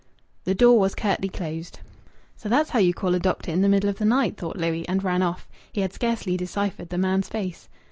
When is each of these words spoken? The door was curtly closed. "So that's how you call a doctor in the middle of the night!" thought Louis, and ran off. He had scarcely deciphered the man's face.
The 0.45 0.55
door 0.55 0.79
was 0.79 0.95
curtly 0.95 1.29
closed. 1.29 1.79
"So 2.35 2.49
that's 2.49 2.71
how 2.71 2.79
you 2.79 2.91
call 2.91 3.13
a 3.13 3.19
doctor 3.19 3.51
in 3.51 3.61
the 3.61 3.69
middle 3.69 3.87
of 3.87 3.99
the 3.99 4.03
night!" 4.05 4.35
thought 4.35 4.57
Louis, 4.57 4.83
and 4.89 5.03
ran 5.03 5.21
off. 5.21 5.47
He 5.71 5.81
had 5.81 5.93
scarcely 5.93 6.35
deciphered 6.35 6.89
the 6.89 6.97
man's 6.97 7.29
face. 7.29 7.69